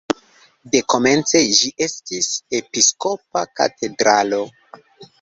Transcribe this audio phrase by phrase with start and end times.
[0.75, 2.31] Dekomence ĝi estis
[2.63, 4.45] episkopa katedralo.